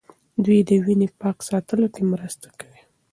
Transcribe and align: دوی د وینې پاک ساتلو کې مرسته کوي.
دوی 0.43 0.59
د 0.69 0.71
وینې 0.83 1.07
پاک 1.21 1.37
ساتلو 1.49 1.87
کې 1.95 2.03
مرسته 2.13 2.47
کوي. 2.59 2.81